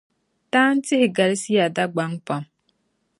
[0.51, 2.43] Taan' tihi galisiya Dagbaŋ pam.